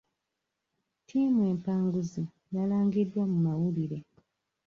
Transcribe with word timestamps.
Ttiimu 1.01 1.41
empanguzi 1.51 2.23
yalangiddwa 2.55 3.23
mu 3.31 3.37
mawulire. 3.45 3.97